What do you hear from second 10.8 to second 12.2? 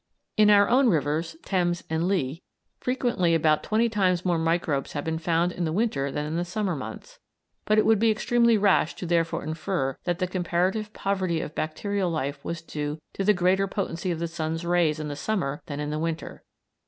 poverty of bacterial